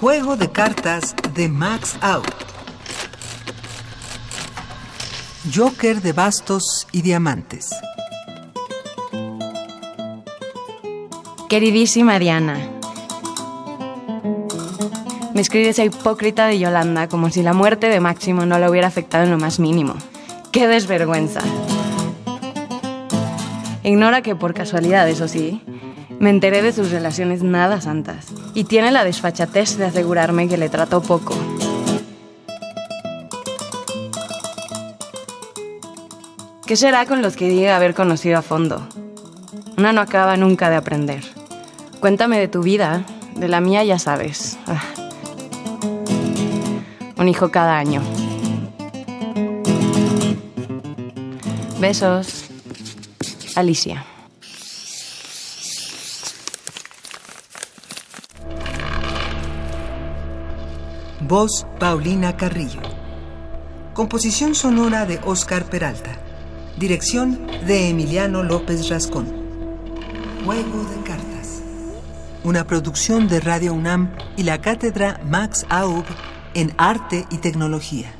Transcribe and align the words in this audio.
Juego 0.00 0.36
de 0.36 0.48
cartas 0.50 1.16
de 1.34 1.48
Max 1.48 1.98
Out. 2.00 2.24
Joker 5.52 6.00
de 6.00 6.12
bastos 6.12 6.86
y 6.92 7.02
diamantes. 7.02 7.70
Queridísima 11.48 12.20
Diana, 12.20 12.58
me 15.34 15.40
escribe 15.40 15.68
esa 15.68 15.84
hipócrita 15.84 16.46
de 16.46 16.60
Yolanda 16.60 17.08
como 17.08 17.30
si 17.30 17.42
la 17.42 17.52
muerte 17.52 17.88
de 17.88 17.98
Máximo 17.98 18.46
no 18.46 18.58
la 18.60 18.70
hubiera 18.70 18.86
afectado 18.86 19.24
en 19.24 19.30
lo 19.30 19.38
más 19.38 19.58
mínimo. 19.58 19.94
¡Qué 20.52 20.68
desvergüenza! 20.68 21.40
Ignora 23.82 24.22
que 24.22 24.36
por 24.36 24.54
casualidad, 24.54 25.08
eso 25.08 25.26
sí, 25.26 25.62
me 26.20 26.30
enteré 26.30 26.62
de 26.62 26.72
sus 26.72 26.90
relaciones 26.90 27.42
nada 27.42 27.80
santas 27.80 28.26
y 28.54 28.64
tiene 28.64 28.90
la 28.90 29.04
desfachatez 29.04 29.76
de 29.76 29.86
asegurarme 29.86 30.48
que 30.48 30.56
le 30.56 30.68
trató 30.68 31.00
poco. 31.00 31.34
¿Qué 36.66 36.76
será 36.76 37.06
con 37.06 37.22
los 37.22 37.36
que 37.36 37.48
diga 37.48 37.76
haber 37.76 37.94
conocido 37.94 38.38
a 38.38 38.42
fondo? 38.42 38.86
Una 39.78 39.92
no 39.92 40.00
acaba 40.00 40.36
nunca 40.36 40.68
de 40.68 40.76
aprender. 40.76 41.24
Cuéntame 42.00 42.38
de 42.38 42.48
tu 42.48 42.62
vida, 42.62 43.04
de 43.36 43.48
la 43.48 43.60
mía 43.60 43.84
ya 43.84 43.98
sabes. 43.98 44.58
Ah. 44.66 44.82
Un 47.16 47.28
hijo 47.28 47.50
cada 47.50 47.78
año. 47.78 48.02
Besos. 51.80 52.44
Alicia. 53.54 54.04
Voz 61.20 61.66
Paulina 61.80 62.36
Carrillo. 62.36 62.80
Composición 63.92 64.54
sonora 64.54 65.04
de 65.04 65.18
Oscar 65.24 65.64
Peralta. 65.64 66.12
Dirección 66.78 67.44
de 67.66 67.88
Emiliano 67.88 68.44
López 68.44 68.88
Rascón. 68.88 69.26
Juego 70.44 70.84
de 70.84 71.02
cartas. 71.02 71.60
Una 72.44 72.64
producción 72.68 73.26
de 73.26 73.40
Radio 73.40 73.74
UNAM 73.74 74.14
y 74.36 74.44
la 74.44 74.60
cátedra 74.60 75.20
Max 75.24 75.66
Aub 75.70 76.04
en 76.54 76.72
Arte 76.78 77.26
y 77.32 77.38
Tecnología. 77.38 78.17